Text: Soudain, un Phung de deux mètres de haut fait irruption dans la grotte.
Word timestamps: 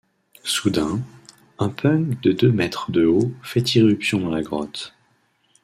Soudain, 0.43 0.99
un 1.59 1.69
Phung 1.69 2.19
de 2.23 2.31
deux 2.31 2.51
mètres 2.51 2.89
de 2.89 3.05
haut 3.05 3.31
fait 3.43 3.75
irruption 3.75 4.19
dans 4.19 4.31
la 4.31 4.41
grotte. 4.41 4.95